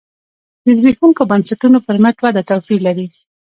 [0.63, 3.05] د زبېښونکو بنسټونو پر مټ وده توپیر لري.